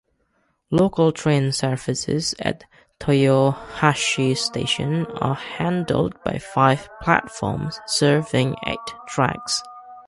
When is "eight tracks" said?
8.65-9.61